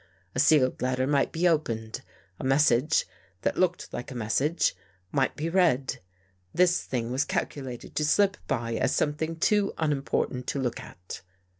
A 0.33 0.39
sealed 0.39 0.81
letter 0.81 1.05
might 1.05 1.31
be 1.31 1.47
opened. 1.47 2.01
A 2.39 2.43
message, 2.43 3.05
that 3.43 3.59
looked 3.59 3.93
like 3.93 4.09
a 4.09 4.15
message, 4.15 4.75
might 5.11 5.35
be 5.35 5.47
read. 5.47 5.99
This 6.55 6.81
thing 6.83 7.11
was 7.11 7.23
cal 7.23 7.45
culated 7.45 7.93
to 7.93 8.03
slip 8.05 8.37
by 8.47 8.73
as 8.77 8.95
something 8.95 9.35
too 9.35 9.73
unimportant 9.77 10.47
to 10.47 10.59
look 10.59 10.79
at." 10.79 11.21